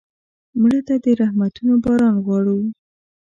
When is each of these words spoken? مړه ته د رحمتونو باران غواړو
مړه 0.61 0.79
ته 0.87 0.95
د 1.03 1.05
رحمتونو 1.21 1.73
باران 1.83 2.15
غواړو 2.25 2.57